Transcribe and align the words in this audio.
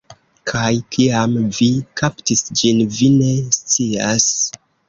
Kaj 0.51 0.71
kiam 0.95 1.35
vi 1.59 1.69
kaptis 2.03 2.43
ĝin, 2.63 2.83
vi 2.97 3.13
ne 3.21 3.31
scias. 3.61 4.31